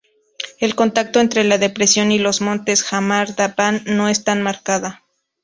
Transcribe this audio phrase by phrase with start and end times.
[0.57, 5.03] El contacto entre la depresión y los montes Jamar-Dabán no es tan marcada.